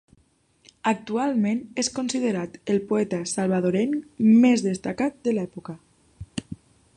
Actualment 0.91 1.59
és 1.83 1.89
considerat 1.99 2.57
el 2.75 2.81
poeta 2.93 3.19
salvadorenc 3.33 4.27
més 4.47 4.65
destacat 4.71 5.21
de 5.29 5.35
l'època. 5.37 5.77